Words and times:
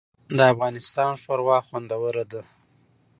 د 0.35 0.39
افغانستان 0.53 1.11
شوروا 1.23 1.57
خوندوره 1.67 2.23
ده 2.31 2.41